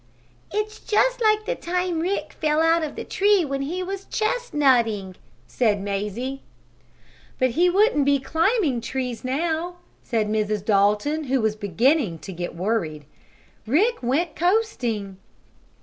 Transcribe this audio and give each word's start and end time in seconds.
"It's 0.51 0.79
just 0.79 1.21
like 1.21 1.45
the 1.45 1.53
time 1.53 1.99
Rick 1.99 2.33
fell 2.33 2.59
out 2.59 2.81
of 2.83 2.95
the 2.95 3.03
tree 3.03 3.45
when 3.45 3.61
he 3.61 3.83
was 3.83 4.05
chestnutting," 4.05 5.15
said 5.45 5.79
Mazie. 5.79 6.41
"But 7.37 7.51
he 7.51 7.69
wouldn't 7.69 8.03
be 8.05 8.17
climbing 8.17 8.81
trees 8.81 9.23
now," 9.23 9.75
said 10.01 10.25
Mrs. 10.27 10.65
Dalton, 10.65 11.25
who 11.25 11.39
was 11.39 11.55
beginning 11.55 12.17
to 12.17 12.33
get 12.33 12.55
worried. 12.55 13.05
"Rick 13.67 14.01
went 14.01 14.35
coasting." 14.35 15.17